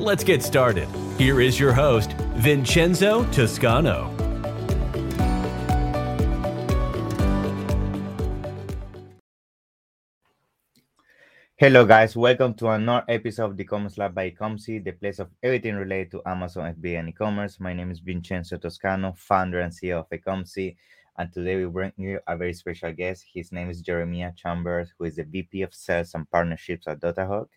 [0.00, 0.88] Let's get started.
[1.18, 4.08] Here is your host, Vincenzo Toscano.
[11.56, 12.16] Hello, guys.
[12.16, 16.12] Welcome to another episode of the Commerce Lab by Ecomcy, the place of everything related
[16.12, 17.60] to Amazon FBA and e-commerce.
[17.60, 20.76] My name is Vincenzo Toscano, founder and CEO of Ecomcy,
[21.18, 23.26] and today we bring you a very special guest.
[23.34, 27.48] His name is Jeremiah Chambers, who is the VP of Sales and Partnerships at Datahawk,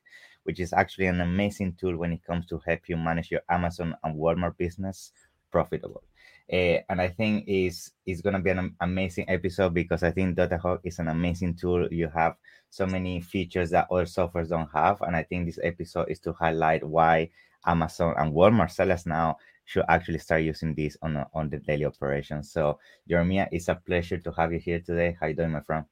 [0.43, 3.95] which is actually an amazing tool when it comes to help you manage your Amazon
[4.03, 5.11] and Walmart business
[5.51, 6.03] profitable.
[6.51, 10.35] Uh, and I think is is going to be an amazing episode because I think
[10.35, 11.87] Datahawk is an amazing tool.
[11.89, 12.35] You have
[12.69, 16.33] so many features that other softwares don't have, and I think this episode is to
[16.33, 17.29] highlight why
[17.65, 22.51] Amazon and Walmart sellers now should actually start using this on on the daily operations.
[22.51, 25.15] So, Jeremiah, it's a pleasure to have you here today.
[25.17, 25.85] How you doing, my friend?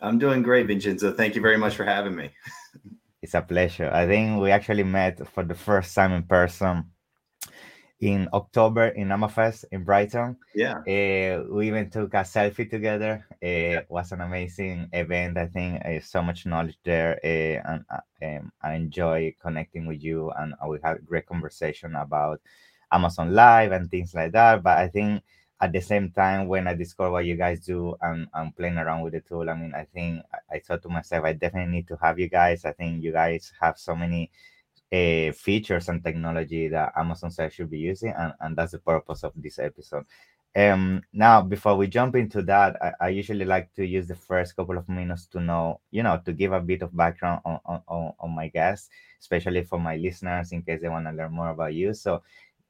[0.00, 1.12] I'm doing great, Vincenzo.
[1.12, 2.30] Thank you very much for having me.
[3.22, 3.90] it's a pleasure.
[3.92, 6.84] I think we actually met for the first time in person
[8.00, 10.36] in October in AmaFest in Brighton.
[10.54, 10.78] Yeah.
[10.78, 13.26] Uh, we even took a selfie together.
[13.32, 15.36] Uh, it was an amazing event.
[15.36, 17.84] I think uh, so much knowledge there, uh, and
[18.22, 20.30] um, I enjoy connecting with you.
[20.38, 22.40] And we had a great conversation about
[22.92, 24.62] Amazon Live and things like that.
[24.62, 25.22] But I think
[25.60, 29.02] at the same time, when I discovered what you guys do and I'm playing around
[29.02, 31.96] with the tool, I mean, I think I, thought to myself, I definitely need to
[31.96, 32.64] have you guys.
[32.64, 34.30] I think you guys have so many
[34.92, 39.24] uh, features and technology that Amazon says should be using, and, and that's the purpose
[39.24, 40.04] of this episode.
[40.56, 44.56] Um, now, before we jump into that, I, I, usually like to use the first
[44.56, 48.12] couple of minutes to know, you know, to give a bit of background on, on,
[48.18, 48.88] on my guests,
[49.20, 51.92] especially for my listeners in case they want to learn more about you.
[51.92, 52.22] So,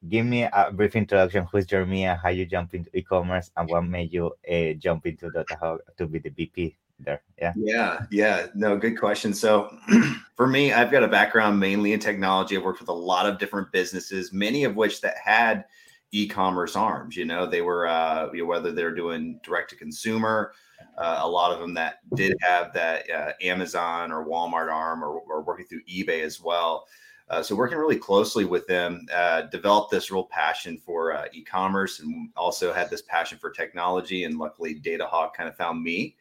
[0.09, 1.47] give me a brief introduction.
[1.51, 2.17] Who's Jeremiah?
[2.17, 6.19] How you jump into e-commerce, and what made you uh, jump into Datahawk to be
[6.19, 7.23] the VP there?
[7.39, 7.53] Yeah.
[7.57, 8.07] Yeah.
[8.11, 8.47] Yeah.
[8.55, 9.33] No, good question.
[9.35, 9.77] So
[10.37, 12.57] for me, I've got a background mainly in technology.
[12.57, 15.65] I've worked with a lot of different businesses, many of which that had
[16.13, 17.17] e-commerce arms.
[17.17, 20.53] You know, they were uh, you know, whether they're doing direct to consumer,
[20.97, 25.21] uh, a lot of them that did have that uh, Amazon or Walmart arm, or,
[25.21, 26.87] or, working through eBay as well.
[27.31, 32.01] Uh, so working really closely with them, uh, developed this real passion for uh, e-commerce,
[32.01, 34.25] and also had this passion for technology.
[34.25, 36.17] And luckily, DataHawk kind of found me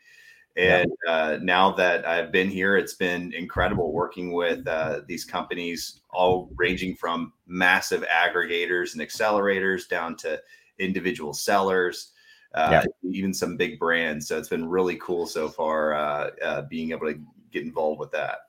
[0.58, 6.02] and uh, now that I've been here, it's been incredible working with uh, these companies,
[6.10, 10.42] all ranging from massive aggregators and accelerators down to
[10.80, 12.14] individual sellers,
[12.56, 13.10] uh, yeah.
[13.12, 14.28] even some big brands.
[14.28, 18.12] So it's been really cool so far uh, uh, being able to get involved with
[18.14, 18.40] that.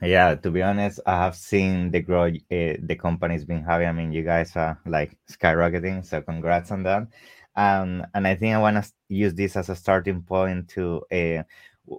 [0.00, 3.88] Yeah, to be honest, I have seen the growth uh, the company's been having.
[3.88, 6.04] I mean, you guys are like skyrocketing.
[6.04, 7.08] So congrats on that.
[7.54, 11.42] Um, and I think I want to use this as a starting point to uh,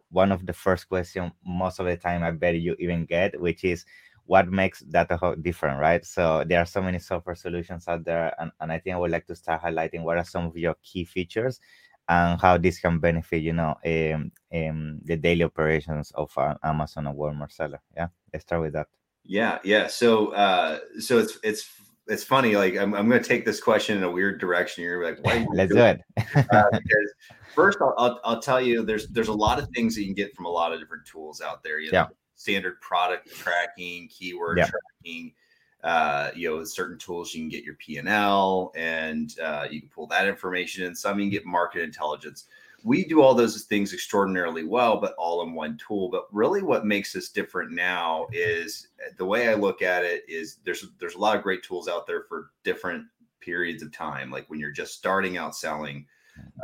[0.09, 3.63] one of the first questions most of the time I bet you even get, which
[3.63, 3.85] is
[4.25, 6.03] what makes Datahawk different, right?
[6.03, 9.11] So there are so many software solutions out there, and, and I think I would
[9.11, 11.59] like to start highlighting what are some of your key features
[12.09, 17.07] and how this can benefit, you know, um, um, the daily operations of an Amazon
[17.07, 17.81] or Walmart seller.
[17.95, 18.87] Yeah, let's start with that.
[19.23, 19.87] Yeah, yeah.
[19.87, 21.69] So, uh, so it's it's
[22.07, 22.55] it's funny.
[22.55, 24.83] Like I'm, I'm going to take this question in a weird direction.
[24.83, 25.45] You're like, why?
[25.53, 26.01] Let's do it.
[26.51, 27.13] uh, because
[27.55, 30.15] first, I'll, I'll, I'll tell you, there's there's a lot of things that you can
[30.15, 31.79] get from a lot of different tools out there.
[31.79, 32.07] You know, yeah.
[32.35, 34.69] Standard product tracking, keyword yeah.
[34.69, 35.33] tracking.
[35.83, 39.81] Uh, you know, with certain tools you can get your P and and uh, you
[39.81, 40.95] can pull that information in.
[40.95, 42.45] Some you can get market intelligence
[42.83, 46.09] we do all those things extraordinarily well, but all in one tool.
[46.09, 50.57] But really, what makes us different now is the way I look at it is
[50.65, 53.05] there's there's a lot of great tools out there for different
[53.39, 56.05] periods of time, like when you're just starting out selling,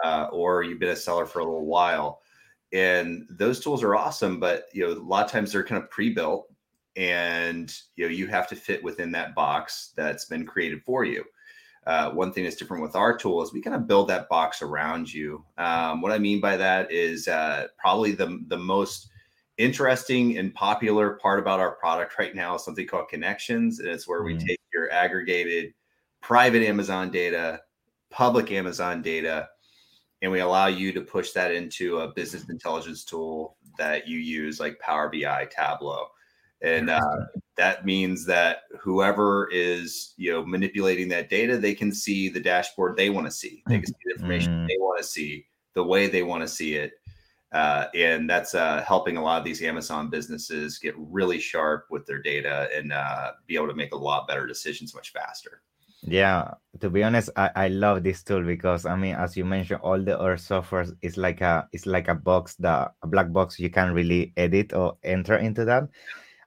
[0.03, 2.21] uh, or you've been a seller for a little while,
[2.73, 4.39] and those tools are awesome.
[4.41, 6.51] But you know, a lot of times they're kind of pre-built,
[6.99, 11.23] and you know you have to fit within that box that's been created for you
[11.87, 14.61] uh, one thing that's different with our tool is we kind of build that box
[14.61, 15.43] around you.
[15.57, 19.09] Um, what I mean by that is uh, probably the the most
[19.57, 24.07] interesting and popular part about our product right now is something called connections, and it's
[24.07, 24.37] where mm-hmm.
[24.37, 25.73] we take your aggregated
[26.21, 27.61] private Amazon data,
[28.11, 29.49] public Amazon data,
[30.21, 34.59] and we allow you to push that into a business intelligence tool that you use
[34.59, 36.07] like Power BI, Tableau.
[36.61, 37.25] And uh,
[37.57, 42.97] that means that whoever is you know manipulating that data, they can see the dashboard
[42.97, 43.63] they want to see.
[43.67, 44.67] They can see the information mm.
[44.67, 46.93] they want to see, the way they want to see it.
[47.51, 52.05] Uh, and that's uh, helping a lot of these Amazon businesses get really sharp with
[52.05, 55.61] their data and uh, be able to make a lot better decisions much faster.
[56.01, 59.81] Yeah, to be honest, I, I love this tool because I mean, as you mentioned,
[59.81, 63.59] all the other software is like a it's like a box that a black box
[63.59, 65.89] you can't really edit or enter into that.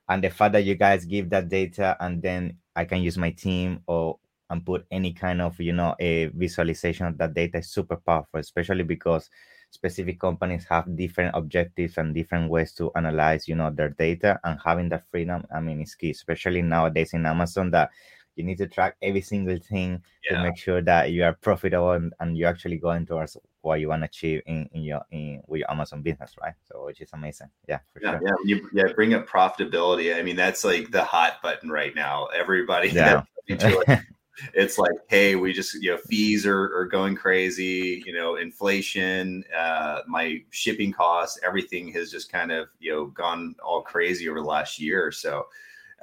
[0.09, 3.31] And the fact that you guys give that data and then I can use my
[3.31, 4.19] team or
[4.49, 8.39] and put any kind of you know a visualization of that data is super powerful,
[8.39, 9.29] especially because
[9.73, 14.59] specific companies have different objectives and different ways to analyze you know their data and
[14.63, 17.89] having that freedom i mean is key especially nowadays in amazon that
[18.35, 20.37] you need to track every single thing yeah.
[20.37, 23.87] to make sure that you are profitable and, and you're actually going towards what you
[23.87, 26.53] want to achieve in, in your in with your Amazon business, right?
[26.69, 27.47] So which is amazing.
[27.67, 28.21] Yeah, yeah, sure.
[28.25, 28.33] yeah.
[28.45, 30.17] You, yeah, bring up profitability.
[30.17, 32.25] I mean, that's like the hot button right now.
[32.27, 33.23] Everybody, yeah.
[33.47, 38.03] it's like, hey, we just you know fees are, are going crazy.
[38.05, 43.55] You know, inflation, uh, my shipping costs, everything has just kind of you know gone
[43.63, 45.45] all crazy over the last year or so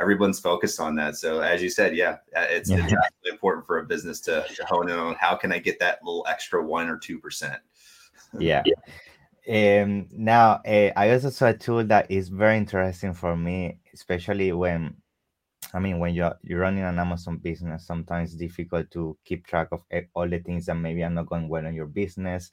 [0.00, 1.16] everyone's focused on that.
[1.16, 2.86] So as you said, yeah, uh, it's, yeah.
[2.86, 6.02] it's important for a business to, to, hone in on how can I get that
[6.02, 7.60] little extra one or two percent.
[8.38, 8.62] Yeah.
[9.48, 14.52] Um, now, uh, I also saw a tool that is very interesting for me, especially
[14.52, 14.94] when,
[15.74, 19.68] I mean, when you're you're running an Amazon business, sometimes it's difficult to keep track
[19.72, 19.82] of
[20.14, 22.52] all the things that maybe are not going well in your business,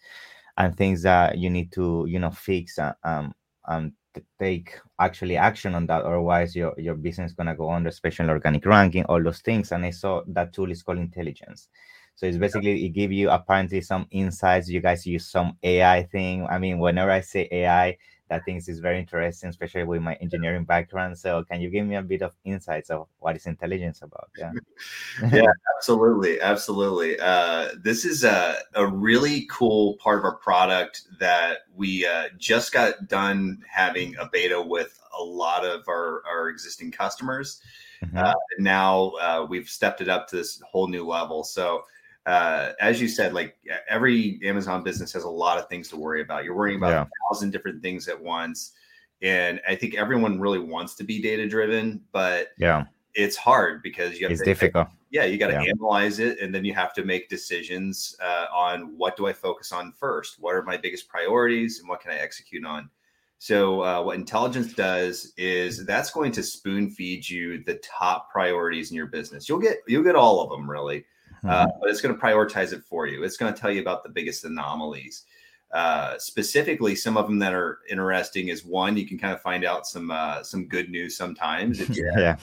[0.57, 3.35] and things that you need to, you know, fix uh, um,
[3.65, 3.93] um,
[4.39, 8.29] take actually action on that otherwise your, your business is going to go under special
[8.29, 9.71] organic ranking all those things.
[9.71, 11.69] And i saw that tool is called intelligence.
[12.15, 14.69] So it's basically it give you apparently some insights.
[14.69, 16.47] You guys use some ai thing.
[16.49, 17.97] I mean whenever i say ai
[18.29, 21.17] that things is very interesting, especially with my engineering background.
[21.17, 24.29] So can you give me a bit of insights of what is intelligence about?
[24.37, 24.51] Yeah.
[25.31, 26.41] yeah, absolutely.
[26.41, 27.19] Absolutely.
[27.19, 32.73] Uh, this is a, a really cool part of our product that we uh, just
[32.73, 37.61] got done having a beta with a lot of our, our existing customers.
[38.03, 38.17] Mm-hmm.
[38.17, 41.43] Uh, now uh, we've stepped it up to this whole new level.
[41.43, 41.83] So
[42.27, 43.55] uh, as you said, like
[43.89, 46.43] every Amazon business has a lot of things to worry about.
[46.43, 47.03] You're worrying about yeah.
[47.03, 48.73] a thousand different things at once.
[49.21, 52.83] And I think everyone really wants to be data driven, but yeah,
[53.15, 54.89] it's hard because you have it's to, difficult.
[55.09, 55.71] Yeah, you got to yeah.
[55.71, 59.71] analyze it, and then you have to make decisions uh, on what do I focus
[59.71, 60.35] on first?
[60.39, 62.89] What are my biggest priorities, and what can I execute on?
[63.39, 68.91] So, uh, what intelligence does is that's going to spoon feed you the top priorities
[68.91, 69.47] in your business.
[69.47, 71.05] You'll get you'll get all of them really
[71.43, 71.79] uh, mm-hmm.
[71.79, 73.23] but it's going to prioritize it for you.
[73.23, 75.25] It's going to tell you about the biggest anomalies.
[75.71, 79.65] Uh, specifically, some of them that are interesting is one, you can kind of find
[79.65, 81.79] out some uh, some good news sometimes.
[81.79, 82.37] If you yeah.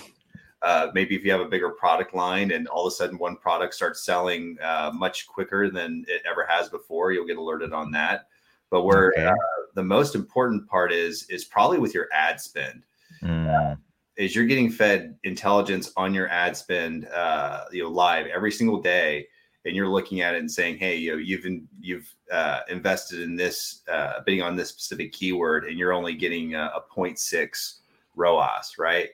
[0.63, 3.37] Uh, maybe if you have a bigger product line and all of a sudden one
[3.37, 7.91] product starts selling uh, much quicker than it ever has before, you'll get alerted on
[7.91, 8.29] that.
[8.71, 9.27] But where okay.
[9.27, 9.35] uh,
[9.75, 12.85] the most important part is is probably with your ad spend.
[13.23, 13.79] Mm
[14.17, 18.81] is you're getting fed intelligence on your ad spend, uh, you know, live every single
[18.81, 19.27] day,
[19.65, 23.21] and you're looking at it and saying, hey, you know, you've in, you've uh, invested
[23.21, 27.75] in this, uh, bidding on this specific keyword, and you're only getting a, a 0.6
[28.15, 29.11] ROAS, right?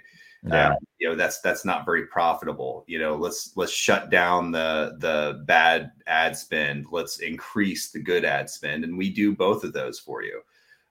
[0.47, 0.71] Yeah.
[0.71, 2.85] Uh, you know that's that's not very profitable.
[2.87, 6.87] You know, let's let's shut down the the bad ad spend.
[6.91, 10.41] Let's increase the good ad spend, and we do both of those for you.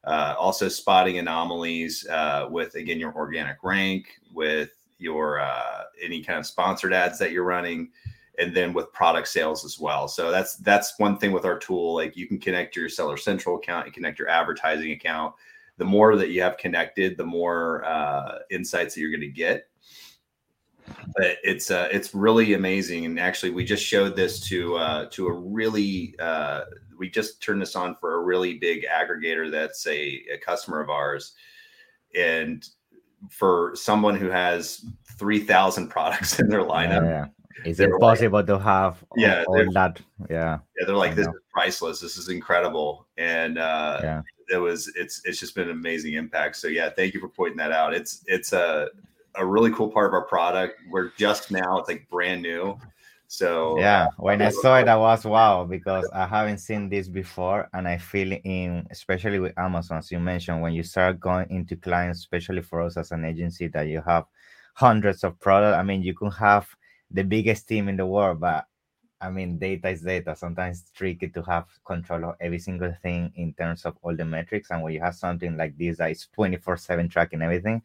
[0.09, 6.39] Uh, also spotting anomalies uh, with again your organic rank, with your uh, any kind
[6.39, 7.91] of sponsored ads that you're running,
[8.39, 10.07] and then with product sales as well.
[10.07, 11.93] So that's that's one thing with our tool.
[11.93, 15.35] Like you can connect your Seller Central account, you connect your advertising account.
[15.77, 19.67] The more that you have connected, the more uh, insights that you're going to get.
[21.15, 25.27] But it's uh, it's really amazing, and actually, we just showed this to uh, to
[25.27, 26.61] a really uh,
[26.99, 30.89] we just turned this on for a really big aggregator that's a, a customer of
[30.89, 31.33] ours,
[32.15, 32.67] and
[33.29, 34.85] for someone who has
[35.17, 37.03] three thousand products in their lineup.
[37.03, 37.25] Yeah,
[37.65, 39.99] Is it possible like, to have yeah, all, all that?
[40.29, 40.59] Yeah.
[40.77, 41.99] Yeah, they're like, this is priceless.
[41.99, 43.07] This is incredible.
[43.17, 44.21] And uh yeah.
[44.49, 46.57] it was it's it's just been an amazing impact.
[46.57, 47.93] So yeah, thank you for pointing that out.
[47.93, 48.89] It's it's a
[49.35, 50.81] a really cool part of our product.
[50.89, 52.77] We're just now, it's like brand new.
[53.31, 57.69] So yeah, when I saw it, I was wow because I haven't seen this before,
[57.73, 61.75] and I feel in especially with Amazon, as you mentioned, when you start going into
[61.75, 64.25] clients, especially for us as an agency, that you have
[64.73, 65.77] hundreds of products.
[65.77, 66.67] I mean, you can have
[67.11, 68.65] the biggest team in the world, but
[69.21, 70.35] I mean, data is data.
[70.35, 74.25] Sometimes it's tricky to have control of every single thing in terms of all the
[74.25, 74.71] metrics.
[74.71, 77.83] And when you have something like this that is 24 7 tracking everything,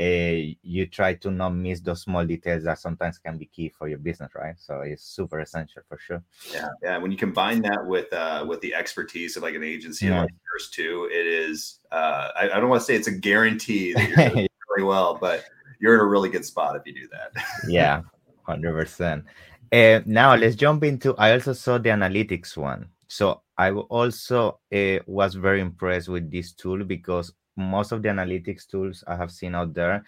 [0.00, 3.86] uh, you try to not miss those small details that sometimes can be key for
[3.86, 4.54] your business, right?
[4.58, 6.22] So it's super essential for sure.
[6.54, 6.96] Yeah, yeah.
[6.96, 10.22] When you combine that with uh, with the expertise of like an agency yeah.
[10.22, 11.80] like yours too, it is.
[11.92, 15.18] Uh, I, I don't want to say it's a guarantee that you're doing really well,
[15.20, 15.44] but
[15.80, 17.44] you're in a really good spot if you do that.
[17.68, 18.00] yeah,
[18.44, 19.24] hundred percent.
[19.70, 21.14] Uh, now let's jump into.
[21.16, 22.88] I also saw the analytics one.
[23.06, 28.66] So I also uh, was very impressed with this tool because most of the analytics
[28.68, 30.04] tools I have seen out there,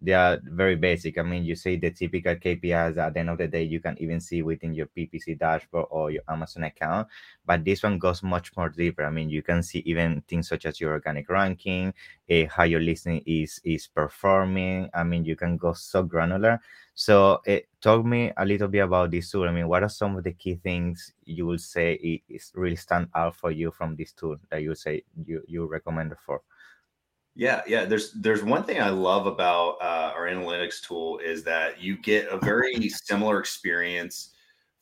[0.00, 1.16] they are very basic.
[1.18, 3.96] I mean, you say the typical KPIs at the end of the day, you can
[4.00, 7.08] even see within your PPC dashboard or your Amazon account.
[7.46, 9.04] But this one goes much more deeper.
[9.04, 11.94] I mean, you can see even things such as your organic ranking,
[12.30, 14.90] uh, how your listing is is performing.
[14.92, 16.60] I mean, you can go so granular.
[16.94, 19.48] So, uh, talk me a little bit about this tool.
[19.48, 21.94] I mean, what are some of the key things you will say
[22.28, 26.14] is really stand out for you from this tool that you say you you recommend
[26.24, 26.42] for?
[27.36, 27.84] Yeah, yeah.
[27.84, 32.28] There's there's one thing I love about uh, our analytics tool is that you get
[32.28, 34.30] a very similar experience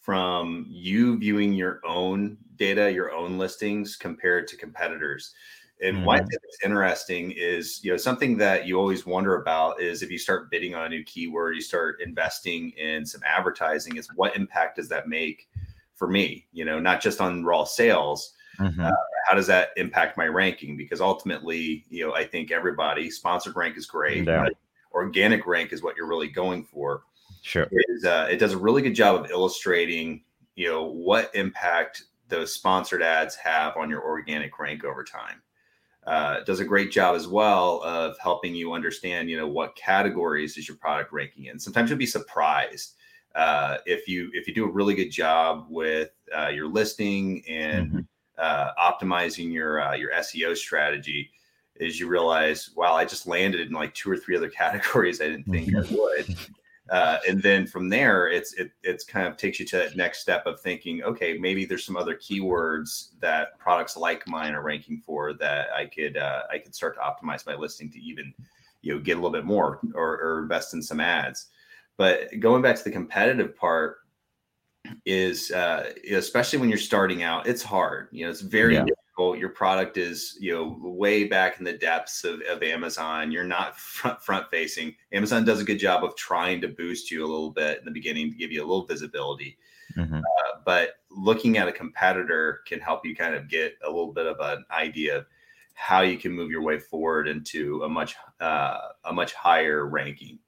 [0.01, 5.33] from you viewing your own data, your own listings compared to competitors.
[5.81, 6.07] And mm-hmm.
[6.07, 10.19] why it's interesting is, you know, something that you always wonder about is if you
[10.19, 14.77] start bidding on a new keyword, you start investing in some advertising, is what impact
[14.77, 15.49] does that make
[15.95, 16.47] for me?
[16.53, 18.81] You know, not just on raw sales, Mm-hmm.
[18.81, 18.93] Uh,
[19.27, 20.77] how does that impact my ranking?
[20.77, 24.27] Because ultimately, you know, I think everybody sponsored rank is great.
[24.27, 24.49] Yeah.
[24.93, 27.03] organic rank is what you're really going for.
[27.43, 27.67] Sure.
[27.71, 30.23] It, is, uh, it does a really good job of illustrating,
[30.55, 35.43] you know, what impact those sponsored ads have on your organic rank over time.
[36.07, 40.57] Uh, does a great job as well of helping you understand, you know, what categories
[40.57, 41.61] is your product ranking in.
[41.61, 42.95] Sometimes you'll be surprised
[43.37, 47.89] uh, if you if you do a really good job with uh, your listing and
[47.89, 48.01] mm-hmm
[48.39, 51.31] uh, optimizing your uh, your SEO strategy
[51.77, 55.27] is you realize, wow, I just landed in like two or three other categories I
[55.29, 56.37] didn't think I would.
[56.91, 60.19] Uh, and then from there, it's it it's kind of takes you to that next
[60.19, 65.01] step of thinking, okay, maybe there's some other keywords that products like mine are ranking
[65.07, 68.35] for that I could uh, I could start to optimize my listing to even
[68.83, 71.47] you know get a little bit more or, or invest in some ads.
[71.97, 73.99] But going back to the competitive part,
[75.05, 78.09] is uh, especially when you're starting out, it's hard.
[78.11, 78.85] You know, it's very yeah.
[78.85, 79.39] difficult.
[79.39, 83.31] Your product is, you know, way back in the depths of, of Amazon.
[83.31, 84.95] You're not front front facing.
[85.13, 87.91] Amazon does a good job of trying to boost you a little bit in the
[87.91, 89.59] beginning to give you a little visibility.
[89.97, 90.17] Mm-hmm.
[90.17, 94.27] Uh, but looking at a competitor can help you kind of get a little bit
[94.27, 95.27] of an idea of
[95.75, 100.39] how you can move your way forward into a much uh, a much higher ranking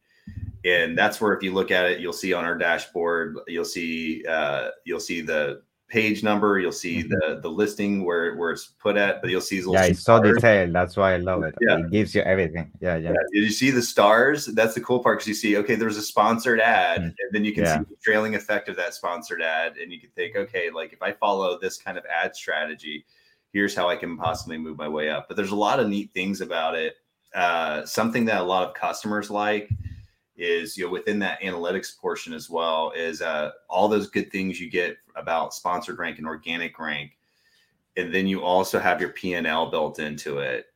[0.64, 4.24] and that's where if you look at it you'll see on our dashboard you'll see
[4.28, 7.10] uh, you'll see the page number you'll see mm-hmm.
[7.34, 10.72] the the listing where where it's put at but you'll see yeah it's so detailed
[10.72, 13.18] that's why i love it yeah it gives you everything yeah yeah, yeah.
[13.32, 16.02] did you see the stars that's the cool part because you see okay there's a
[16.02, 17.06] sponsored ad mm-hmm.
[17.06, 17.78] and then you can yeah.
[17.78, 21.02] see the trailing effect of that sponsored ad and you can think okay like if
[21.02, 23.04] i follow this kind of ad strategy
[23.52, 26.10] here's how i can possibly move my way up but there's a lot of neat
[26.14, 26.94] things about it
[27.34, 29.68] uh, something that a lot of customers like
[30.36, 34.60] is you know within that analytics portion as well is uh, all those good things
[34.60, 37.12] you get about sponsored rank and organic rank.
[37.96, 40.66] And then you also have your p&l built into it.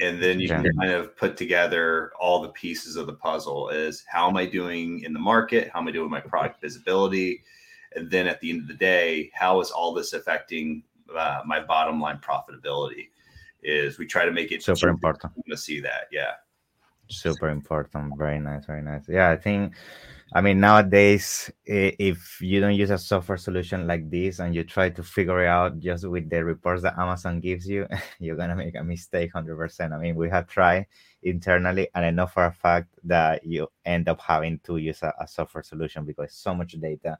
[0.00, 0.62] And then you yeah.
[0.62, 4.44] can kind of put together all the pieces of the puzzle is how am i
[4.44, 5.70] doing in the market?
[5.72, 7.42] How am i doing my product visibility?
[7.96, 10.82] And then at the end of the day how is all this affecting
[11.16, 13.08] uh, my bottom line profitability
[13.62, 15.32] is we try to make it super important.
[15.48, 16.08] to see that.
[16.12, 16.32] Yeah
[17.08, 19.08] super important very nice very nice.
[19.08, 19.74] Yeah i think
[20.34, 24.90] i mean nowadays if you don't use a software solution like this and you try
[24.90, 27.86] to figure it out just with the reports that amazon gives you
[28.18, 30.86] you're gonna make a mistake 100% i mean we have tried
[31.22, 35.12] internally and i know for a fact that you end up having to use a,
[35.20, 37.16] a software solution because so much data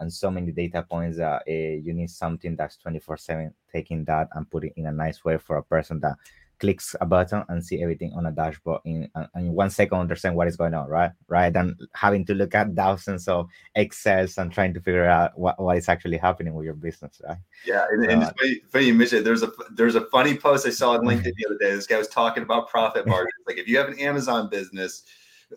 [0.00, 4.28] and so many data points that uh, you need something that's 24 7 taking that
[4.32, 6.16] and put it in a nice way for a person that
[6.60, 10.48] clicks a button and see everything on a dashboard in, in one second understand what
[10.48, 11.10] is going on right?
[11.28, 15.60] Right and having to look at thousands of excels and trying to figure out what,
[15.60, 17.38] what is actually happening with your business right?
[17.66, 20.36] Yeah and, so, and it's uh, funny, funny you mentioned there's a there's a funny
[20.36, 21.08] post i saw on mm-hmm.
[21.08, 21.74] linkedin the other day.
[21.74, 23.10] This guy was talking about profit mm-hmm.
[23.10, 23.32] margins.
[23.46, 25.04] Like if you have an amazon business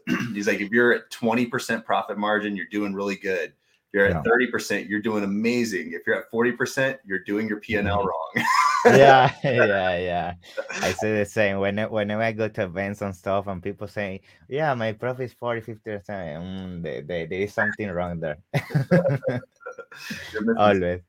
[0.34, 3.54] he's like if you're at 20% profit margin you're doing really good.
[3.94, 5.92] You're at thirty percent, you're doing amazing.
[5.92, 8.08] If you're at forty percent, you're doing your P and L mm-hmm.
[8.08, 8.48] wrong.
[8.86, 10.34] yeah, yeah, yeah.
[10.82, 11.60] I say the same.
[11.60, 15.34] When whenever I go to events and stuff, and people say, "Yeah, my profit is
[15.34, 18.38] 40, 50 percent," mm, there, there is something wrong there.
[20.58, 21.02] Always.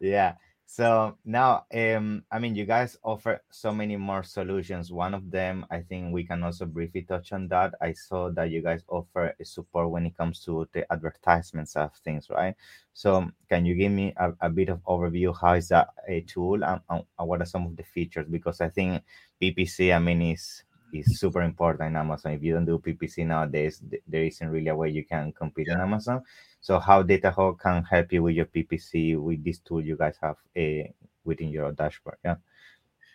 [0.00, 0.34] Yeah.
[0.76, 4.92] So now um i mean you guys offer so many more solutions.
[4.92, 7.72] One of them i think we can also briefly touch on that.
[7.80, 12.28] I saw that you guys offer support when it comes to the advertisements of things
[12.28, 12.54] right?
[12.92, 15.34] So can you give me a, a bit of overview?
[15.40, 18.26] How is that a tool and, and what are some of the features?
[18.30, 19.02] Because i think
[19.40, 20.62] ppc i mean is
[20.92, 24.74] is super important in amazon if you don't do ppc nowadays there isn't really a
[24.74, 25.74] way you can compete yeah.
[25.74, 26.22] in amazon
[26.66, 30.34] so how DataHawk can help you with your PPC with this tool you guys have
[30.56, 30.88] uh,
[31.24, 32.16] within your dashboard?
[32.24, 32.34] Yeah.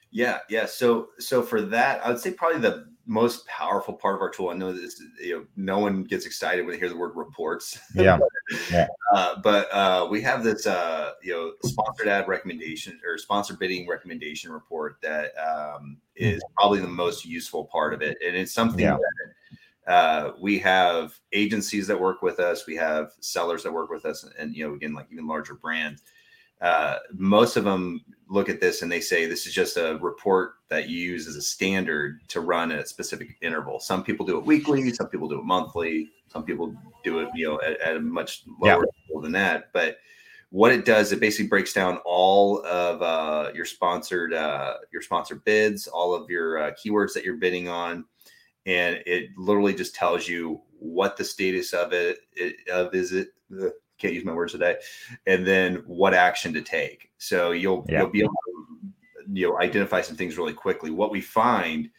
[0.09, 0.67] Yeah, yeah.
[0.67, 4.50] So, so for that, I would say probably the most powerful part of our tool.
[4.50, 7.79] I know this, you know, no one gets excited when they hear the word reports.
[7.96, 8.20] Yeah,
[8.72, 8.88] yeah.
[9.13, 13.88] Uh, but uh, we have this, uh, you know, sponsored ad recommendation or sponsored bidding
[13.88, 16.53] recommendation report that um, is mm-hmm.
[16.58, 18.98] probably the most useful part of it, and it's something yeah.
[18.98, 24.05] that uh, we have agencies that work with us we have sellers that work with
[24.05, 26.03] us and you know again like even larger brands
[26.62, 28.00] uh, most of them
[28.31, 31.35] look at this and they say this is just a report that you use as
[31.35, 33.79] a standard to run at a specific interval.
[33.81, 36.73] Some people do it weekly some people do it monthly some people
[37.03, 38.91] do it you know at, at a much lower yeah.
[39.09, 39.73] level than that.
[39.73, 39.97] But
[40.50, 45.43] what it does it basically breaks down all of uh, your sponsored uh, your sponsored
[45.43, 48.05] bids all of your uh, keywords that you're bidding on.
[48.65, 53.29] And it literally just tells you what the status of it, it of is it
[54.01, 54.75] can't use my words today
[55.27, 58.00] and then what action to take so you'll yeah.
[58.00, 61.89] you'll be able to you know identify some things really quickly what we find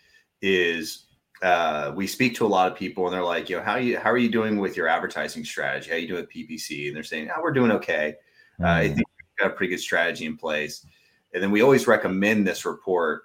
[0.40, 1.06] is
[1.42, 3.80] uh, we speak to a lot of people and they're like you know how are
[3.80, 6.86] you how are you doing with your advertising strategy how are you doing with ppc
[6.86, 8.14] and they're saying oh, we're doing okay
[8.60, 8.64] mm-hmm.
[8.64, 8.94] uh, i mm-hmm.
[8.94, 10.86] think we've got a pretty good strategy in place
[11.34, 13.22] and then we always recommend this report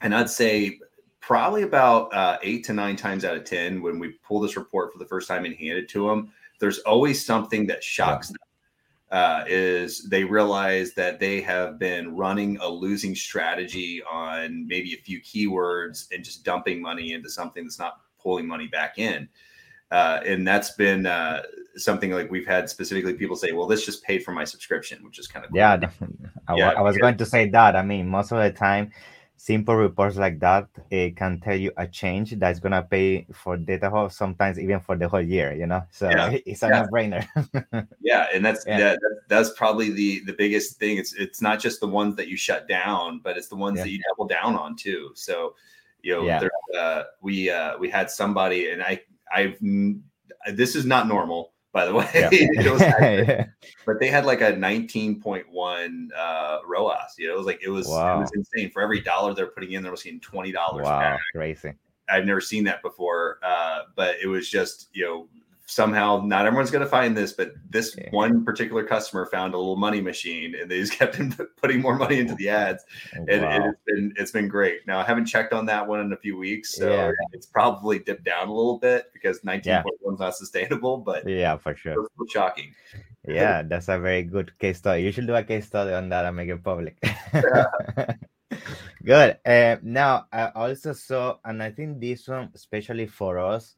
[0.00, 0.78] and i'd say
[1.26, 4.92] probably about uh, eight to nine times out of 10, when we pull this report
[4.92, 8.36] for the first time and hand it to them, there's always something that shocks them.
[9.10, 14.96] Uh, is they realize that they have been running a losing strategy on maybe a
[14.96, 19.28] few keywords and just dumping money into something that's not pulling money back in.
[19.92, 21.42] Uh, and that's been uh,
[21.76, 25.20] something like we've had specifically people say, well, this just paid for my subscription, which
[25.20, 25.58] is kind of cool.
[25.80, 25.90] yeah.
[26.48, 27.02] I, yeah, I was yeah.
[27.02, 27.76] going to say that.
[27.76, 28.90] I mean, most of the time,
[29.36, 33.90] simple reports like that it can tell you a change that's gonna pay for data
[33.90, 36.30] DataHawk sometimes even for the whole year you know so yeah.
[36.46, 36.82] it's a yeah.
[36.82, 38.78] no-brainer yeah and that's yeah.
[38.78, 42.36] That, that's probably the the biggest thing it's it's not just the ones that you
[42.36, 45.54] shut down but it's the ones that you double down on too so
[46.02, 46.48] you know yeah.
[46.78, 49.00] uh, we uh, we had somebody and i
[49.34, 49.58] i've
[50.52, 52.08] this is not normal by the way.
[52.54, 53.46] Yeah.
[53.84, 57.14] but they had like a 19.1 uh, ROAS.
[57.18, 58.16] You know, it was like it was wow.
[58.16, 58.70] it was insane.
[58.70, 60.84] For every dollar they're putting in, they're getting twenty dollars.
[60.84, 61.20] Wow, back.
[61.34, 61.74] crazy.
[62.08, 63.38] I've never seen that before.
[63.42, 65.28] Uh, but it was just you know
[65.66, 68.08] somehow not everyone's going to find this, but this yeah.
[68.10, 71.96] one particular customer found a little money machine and they just kept him putting more
[71.96, 72.84] money into the ads.
[73.16, 73.68] Oh, and, wow.
[73.68, 74.86] it's been it's been great.
[74.86, 77.10] Now I haven't checked on that one in a few weeks, so yeah.
[77.32, 79.82] it's probably dipped down a little bit because 19.1 yeah.
[80.12, 82.08] is not sustainable, but yeah, for sure.
[82.28, 82.74] shocking.
[83.26, 85.02] Yeah, that's a very good case study.
[85.02, 87.02] You should do a case study on that and make it public.
[89.04, 89.38] good.
[89.46, 93.76] Uh, now I also saw, and I think this one, especially for us,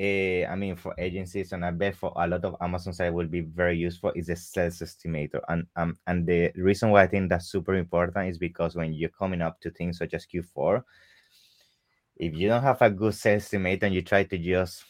[0.00, 3.26] uh, I mean, for agencies, and I bet for a lot of Amazon side will
[3.26, 5.40] be very useful is a sales estimator.
[5.48, 9.10] And um, and the reason why I think that's super important is because when you're
[9.10, 10.84] coming up to things such as Q4,
[12.16, 14.84] if you don't have a good sales estimator and you try to just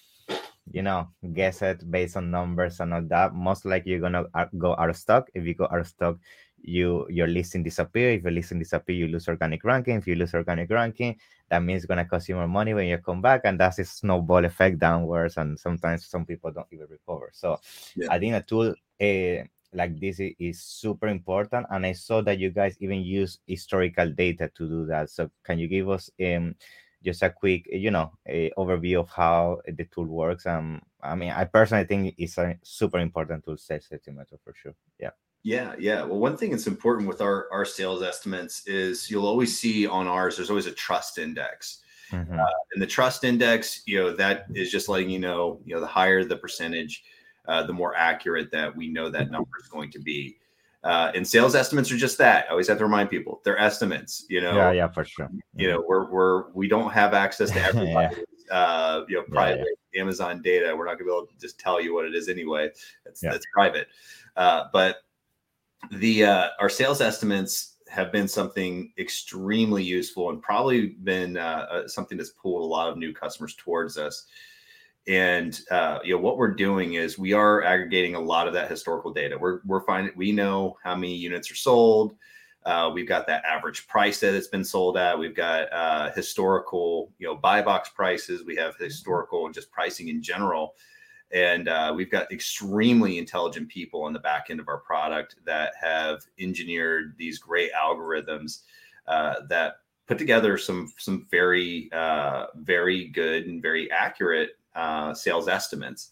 [0.70, 4.44] you know guess it based on numbers and all that, most likely you're gonna uh,
[4.58, 5.30] go out of stock.
[5.32, 6.18] If you go out of stock,
[6.60, 8.10] you your listing disappear.
[8.12, 9.96] If your listing disappear, you lose organic ranking.
[9.96, 11.18] If you lose organic ranking,
[11.48, 13.84] that means it's gonna cost you more money when you come back, and that's a
[13.84, 15.36] snowball effect downwards.
[15.36, 17.30] And sometimes some people don't even recover.
[17.32, 17.60] So
[17.96, 18.08] yeah.
[18.10, 21.66] I think a tool uh, like this is super important.
[21.70, 25.10] And I saw that you guys even use historical data to do that.
[25.10, 26.54] So can you give us um
[27.04, 28.12] just a quick, you know,
[28.56, 30.46] overview of how the tool works?
[30.46, 34.74] Um, I mean, I personally think it's a super important tool, sales estimator for sure.
[34.98, 35.10] Yeah.
[35.44, 36.02] Yeah, yeah.
[36.02, 40.06] Well, one thing that's important with our our sales estimates is you'll always see on
[40.06, 40.36] ours.
[40.36, 42.38] There's always a trust index, mm-hmm.
[42.38, 45.80] uh, and the trust index, you know, that is just letting you know, you know,
[45.80, 47.04] the higher the percentage,
[47.46, 50.36] uh, the more accurate that we know that number is going to be.
[50.84, 52.46] Uh, and sales estimates are just that.
[52.46, 54.24] I always have to remind people they're estimates.
[54.28, 54.54] You know.
[54.54, 55.30] Yeah, yeah, for sure.
[55.54, 58.16] You know, we're we're we don't have access to everybody.
[58.50, 58.56] yeah.
[58.56, 60.00] uh, you know, private yeah, yeah.
[60.02, 60.74] Amazon data.
[60.76, 62.70] We're not going to be able to just tell you what it is anyway.
[63.04, 63.88] That's that's private.
[64.36, 64.98] Uh, but
[65.92, 71.88] the uh, our sales estimates have been something extremely useful and probably been uh, uh,
[71.88, 74.26] something that's pulled a lot of new customers towards us.
[75.06, 78.70] and uh, you know what we're doing is we are aggregating a lot of that
[78.70, 79.38] historical data.
[79.38, 82.14] We're we're finding we know how many units are sold.
[82.66, 85.18] Uh, we've got that average price that it's been sold at.
[85.18, 88.44] We've got uh, historical, you know, buy box prices.
[88.44, 90.74] We have historical and just pricing in general,
[91.32, 95.72] and uh, we've got extremely intelligent people on the back end of our product that
[95.80, 98.62] have engineered these great algorithms
[99.06, 105.48] uh, that put together some some very uh, very good and very accurate uh, sales
[105.48, 106.10] estimates.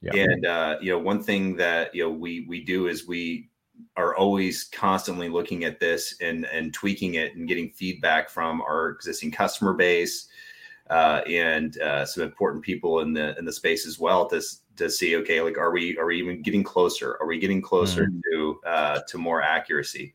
[0.00, 0.14] Yeah.
[0.14, 3.48] And uh, you know, one thing that you know we we do is we
[3.96, 8.90] are always constantly looking at this and and tweaking it and getting feedback from our
[8.90, 10.28] existing customer base
[10.90, 14.42] uh, and uh, some important people in the in the space as well to
[14.76, 18.06] to see okay like are we are we even getting closer are we getting closer
[18.06, 18.20] mm.
[18.30, 20.14] to uh, to more accuracy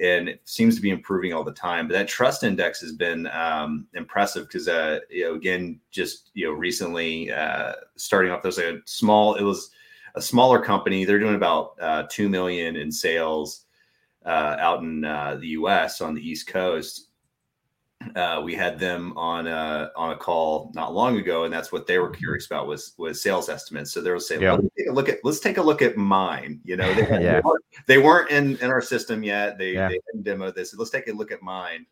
[0.00, 1.86] and it seems to be improving all the time.
[1.86, 6.46] But that trust index has been um, impressive because, uh, you know, again, just you
[6.46, 9.70] know, recently uh, starting off, there's a small, it was
[10.16, 11.04] a smaller company.
[11.04, 13.66] They're doing about uh, two million in sales
[14.24, 16.00] uh, out in uh, the U.S.
[16.00, 17.08] on the East Coast,
[18.16, 21.86] uh, we had them on a on a call not long ago, and that's what
[21.86, 23.92] they were curious about was was sales estimates.
[23.92, 26.60] So they were saying, let's take a look at let's take a look at mine.
[26.64, 27.18] You know, they, yeah.
[27.18, 29.58] they, weren't, they weren't in in our system yet.
[29.58, 29.88] They yeah.
[29.88, 30.74] they didn't demo this.
[30.74, 31.86] Let's take a look at mine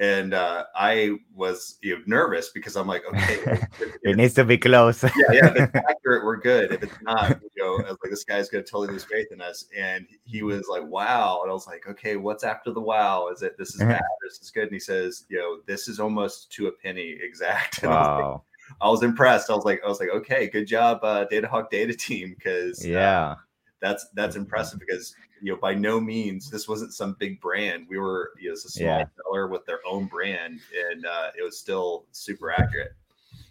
[0.00, 3.60] and uh, I was you know, nervous because I'm like, okay,
[4.02, 5.02] it needs to be close.
[5.02, 5.46] yeah, yeah.
[5.46, 6.72] If it's accurate, we're good.
[6.72, 9.40] If it's not, you know, I was like, this guy's gonna totally lose faith in
[9.40, 9.64] us.
[9.76, 11.40] And he was like, wow.
[11.42, 13.28] And I was like, okay, what's after the wow?
[13.28, 14.00] Is it this is bad?
[14.22, 14.64] this is good?
[14.64, 17.82] And he says, you know, this is almost to a penny exact.
[17.88, 17.98] And wow.
[17.98, 18.40] I was, like,
[18.80, 19.50] I was impressed.
[19.50, 23.30] I was like, I was like, okay, good job, uh, Datahawk data team, because yeah.
[23.30, 23.34] Uh,
[23.80, 27.86] that's that's impressive because you know by no means this wasn't some big brand.
[27.88, 29.04] We were you know it's a small yeah.
[29.22, 32.92] seller with their own brand and uh, it was still super accurate.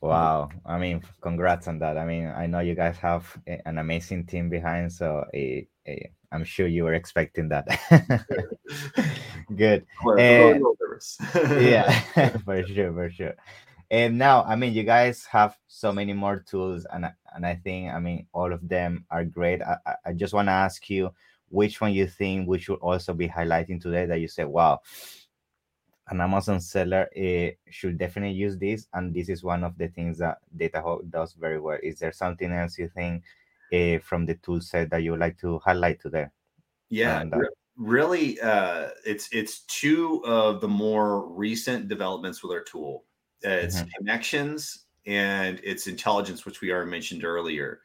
[0.01, 0.49] Wow.
[0.65, 1.97] I mean congrats on that.
[1.97, 5.65] I mean i know you guys have an amazing team behind so i
[6.31, 7.67] i'm sure you were expecting that.
[9.55, 9.85] Good.
[10.19, 13.35] And, eh, yeah for sure for sure.
[13.89, 17.93] And now i mean you guys have so many more tools and and i think
[17.93, 19.61] i mean all of them are great.
[19.61, 21.11] I, I just want to ask you
[21.49, 24.79] which one you think we should also be highlighting today that you say wow
[26.09, 30.17] an amazon seller uh, should definitely use this and this is one of the things
[30.17, 33.23] that datahawk does very well is there something else you think
[33.73, 36.27] uh, from the tool set that you would like to highlight today
[36.89, 37.39] yeah and, uh,
[37.77, 43.03] really uh, it's it's two of the more recent developments with our tool
[43.43, 43.89] it's mm-hmm.
[43.97, 47.79] connections and it's intelligence, which we already mentioned earlier.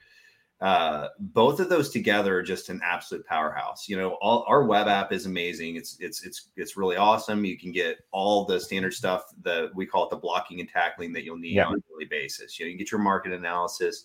[0.63, 3.89] Uh, both of those together are just an absolute powerhouse.
[3.89, 5.75] You know, all, our web app is amazing.
[5.75, 7.45] It's it's it's it's really awesome.
[7.45, 11.13] You can get all the standard stuff that we call it the blocking and tackling
[11.15, 11.67] that you'll need yeah.
[11.67, 12.61] on a daily basis.
[12.61, 14.05] You know, you get your market analysis,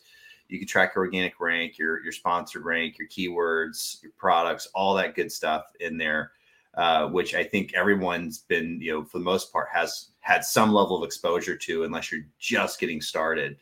[0.50, 4.96] you can track your organic rank, your your sponsored rank, your keywords, your products, all
[4.96, 6.32] that good stuff in there.
[6.74, 10.72] Uh, which I think everyone's been, you know, for the most part, has had some
[10.72, 13.58] level of exposure to, unless you're just getting started.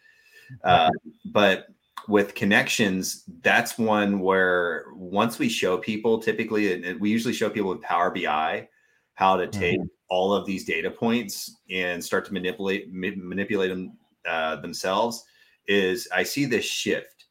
[0.66, 0.92] Uh,
[1.26, 1.68] but
[2.08, 7.70] with connections, that's one where once we show people, typically, and we usually show people
[7.70, 8.68] with Power BI
[9.16, 9.88] how to take mm-hmm.
[10.10, 15.24] all of these data points and start to manipulate ma- manipulate them uh, themselves.
[15.68, 17.26] Is I see this shift,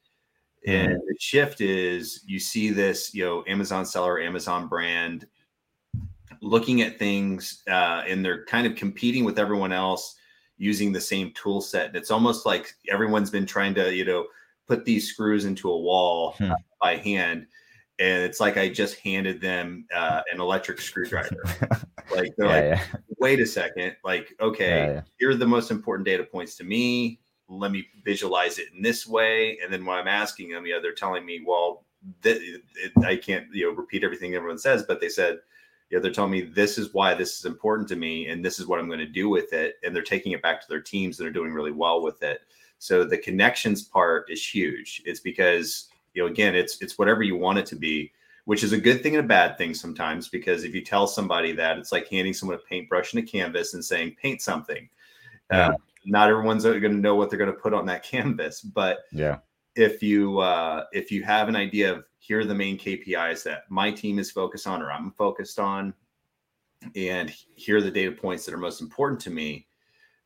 [0.66, 0.90] mm-hmm.
[0.90, 5.26] and the shift is you see this, you know, Amazon seller, Amazon brand
[6.44, 10.16] looking at things uh, and they're kind of competing with everyone else
[10.58, 11.86] using the same tool set.
[11.86, 14.26] And it's almost like everyone's been trying to, you know,
[14.66, 16.52] put these screws into a wall hmm.
[16.80, 17.46] by hand.
[18.00, 21.44] And it's like I just handed them uh, an electric screwdriver.
[22.14, 22.84] like they're yeah, like, yeah.
[23.18, 23.94] wait a second.
[24.04, 27.20] Like, okay, yeah, here are the most important data points to me.
[27.48, 29.58] Let me visualize it in this way.
[29.62, 31.84] And then when I'm asking them, yeah, they're telling me, well,
[32.22, 35.38] th- it, I can't, you know, repeat everything everyone says, but they said,
[35.90, 38.58] you know, they're telling me this is why this is important to me and this
[38.58, 39.76] is what I'm going to do with it.
[39.84, 42.40] And they're taking it back to their teams and they're doing really well with it.
[42.84, 45.00] So the connections part is huge.
[45.06, 48.12] It's because, you know, again, it's it's whatever you want it to be,
[48.44, 51.52] which is a good thing and a bad thing sometimes, because if you tell somebody
[51.52, 54.86] that it's like handing someone a paintbrush and a canvas and saying, paint something.
[55.50, 55.68] Yeah.
[55.68, 59.04] Uh, not everyone's going to know what they're going to put on that canvas, but
[59.12, 59.38] yeah,
[59.76, 63.62] if you uh, if you have an idea of here are the main KPIs that
[63.70, 65.94] my team is focused on or I'm focused on,
[66.94, 69.68] and here are the data points that are most important to me.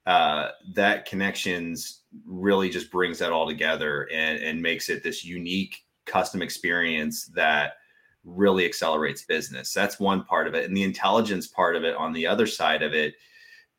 [0.09, 5.85] Uh, that connections really just brings that all together and, and makes it this unique
[6.07, 7.75] custom experience that
[8.25, 9.75] really accelerates business.
[9.75, 10.64] That's one part of it.
[10.64, 13.16] And the intelligence part of it on the other side of it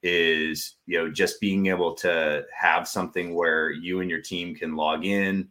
[0.03, 4.75] is you know just being able to have something where you and your team can
[4.75, 5.49] log in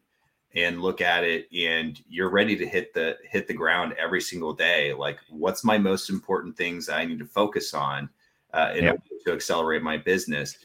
[0.54, 4.54] and look at it and you're ready to hit the hit the ground every single
[4.54, 8.08] day like what's my most important things i need to focus on
[8.54, 10.56] uh, in order to accelerate my business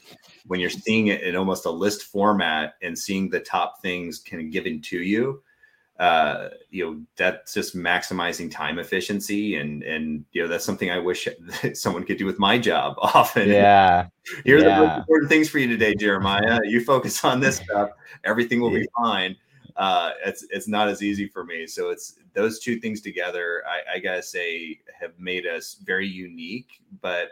[0.46, 4.42] when you're seeing it in almost a list format and seeing the top things kind
[4.42, 5.42] of given to you
[6.00, 10.98] uh, you know that's just maximizing time efficiency and and you know that's something i
[10.98, 11.28] wish
[11.74, 14.06] someone could do with my job often yeah
[14.44, 14.80] here are yeah.
[14.80, 17.90] the most important things for you today jeremiah you focus on this stuff
[18.24, 19.36] everything will be fine
[19.76, 21.66] uh, it's it's not as easy for me.
[21.66, 23.64] So it's those two things together.
[23.66, 26.80] I, I gotta say have made us very unique.
[27.00, 27.30] But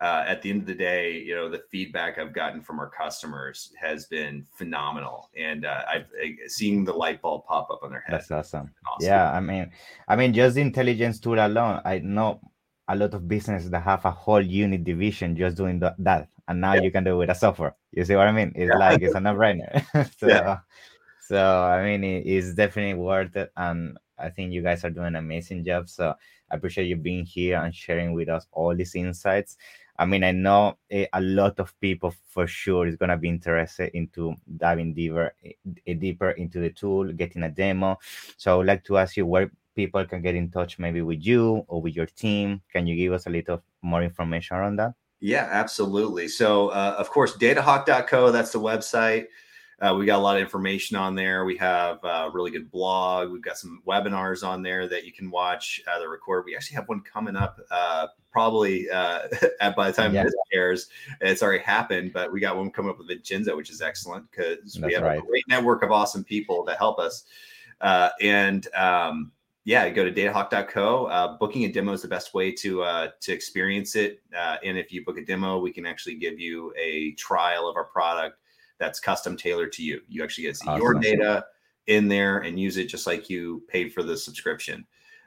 [0.00, 2.88] uh, at the end of the day, you know, the feedback I've gotten from our
[2.88, 6.06] customers has been phenomenal, and uh, I've
[6.46, 8.14] seen the light bulb pop up on their head.
[8.14, 8.70] That's awesome.
[8.86, 9.08] awesome.
[9.08, 9.70] Yeah, I mean,
[10.06, 12.40] I mean, just the intelligence tool alone, I know
[12.86, 16.74] a lot of businesses that have a whole unit division just doing that, and now
[16.74, 16.82] yeah.
[16.82, 17.74] you can do it with a software.
[17.90, 18.52] You see what I mean?
[18.54, 18.78] It's yeah.
[18.78, 19.84] like it's a no-brainer.
[20.18, 20.58] so, yeah.
[21.20, 25.08] So I mean, it, it's definitely worth it, and I think you guys are doing
[25.08, 25.88] an amazing job.
[25.88, 26.14] So
[26.50, 29.56] I appreciate you being here and sharing with us all these insights.
[29.98, 33.90] I mean, I know a, a lot of people for sure is gonna be interested
[33.94, 35.34] into diving deeper,
[35.84, 37.98] deeper into the tool, getting a demo.
[38.36, 41.24] So I would like to ask you where people can get in touch, maybe with
[41.24, 42.62] you or with your team.
[42.72, 44.94] Can you give us a little more information around that?
[45.20, 46.28] Yeah, absolutely.
[46.28, 49.26] So, uh, of course, datahawk.co, that's the website.
[49.80, 51.44] Uh, we got a lot of information on there.
[51.44, 53.30] We have a really good blog.
[53.30, 56.44] We've got some webinars on there that you can watch uh, the record.
[56.46, 59.28] We actually have one coming up uh, probably uh,
[59.76, 60.24] by the time yeah.
[60.24, 60.88] this airs.
[61.20, 64.80] It's already happened, but we got one coming up with Vincenzo, which is excellent because
[64.80, 65.18] we have right.
[65.20, 67.24] a great network of awesome people that help us.
[67.80, 69.30] Uh, and um,
[69.64, 71.04] yeah, go to datahawk.co.
[71.06, 74.22] Uh, booking a demo is the best way to uh, to experience it.
[74.36, 77.76] Uh, and if you book a demo, we can actually give you a trial of
[77.76, 78.38] our product
[78.78, 80.00] that's custom tailored to you.
[80.08, 80.82] You actually get to see awesome.
[80.82, 81.46] your data
[81.86, 84.86] in there and use it just like you paid for the subscription.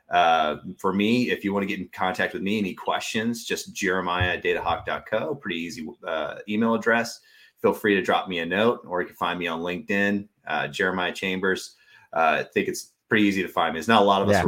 [0.10, 3.74] Uh, for me, if you want to get in contact with me, any questions, just
[3.74, 7.22] jeremiah at datahawk.co, pretty easy uh, email address.
[7.62, 10.68] Feel free to drop me a note or you can find me on LinkedIn, uh,
[10.68, 11.76] Jeremiah Chambers.
[12.14, 13.78] Uh, I think it's pretty easy to find me.
[13.78, 14.34] There's not a lot of us.
[14.34, 14.44] yeah,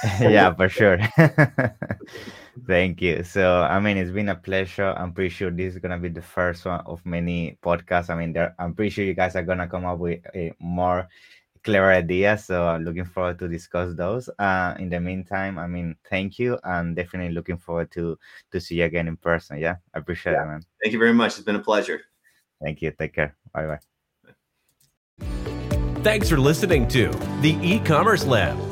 [0.56, 0.98] for sure.
[2.66, 3.24] Thank you.
[3.24, 4.94] So, I mean, it's been a pleasure.
[4.96, 8.10] I'm pretty sure this is gonna be the first one of many podcasts.
[8.10, 11.08] I mean, there, I'm pretty sure you guys are gonna come up with a more
[11.64, 12.44] clever ideas.
[12.44, 14.28] So, I'm looking forward to discuss those.
[14.38, 18.18] Uh, in the meantime, I mean, thank you, and definitely looking forward to
[18.50, 19.58] to see you again in person.
[19.58, 20.44] Yeah, I appreciate yeah.
[20.44, 20.62] it, man.
[20.82, 21.36] Thank you very much.
[21.36, 22.02] It's been a pleasure.
[22.62, 22.92] Thank you.
[22.92, 23.34] Take care.
[23.52, 23.78] Bye bye.
[26.02, 27.08] Thanks for listening to
[27.42, 28.71] the e-commerce lab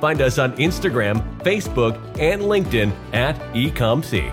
[0.00, 4.32] find us on Instagram, Facebook, and LinkedIn at ecomcy.